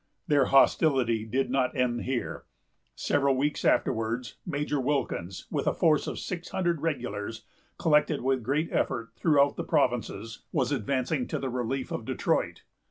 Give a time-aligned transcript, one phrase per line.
[0.25, 2.45] Their hostility did not end here.
[2.95, 7.45] Several weeks afterwards, Major Wilkins, with a force of six hundred regulars,
[7.77, 12.63] collected with great effort throughout the provinces, was advancing to the relief of Detroit.